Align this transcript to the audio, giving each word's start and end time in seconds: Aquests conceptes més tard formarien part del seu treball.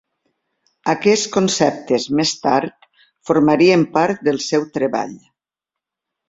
Aquests 0.93 1.27
conceptes 1.35 2.07
més 2.19 2.31
tard 2.45 2.87
formarien 3.31 3.85
part 3.99 4.25
del 4.29 4.41
seu 4.47 4.67
treball. 4.79 5.15